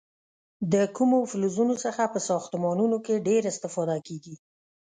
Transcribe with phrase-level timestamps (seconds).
[0.73, 4.35] د کومو فلزونو څخه په ساختمانونو کې ډیره استفاده کېږي؟